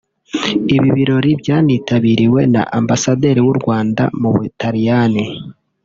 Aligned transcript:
Ibi 0.75 0.89
birori 0.97 1.31
byanitabiriwe 1.41 2.41
na 2.53 2.61
Ambasaderi 2.79 3.39
w’u 3.47 3.55
Rwanda 3.59 4.03
mu 4.21 4.29
Butaliyani 4.37 5.23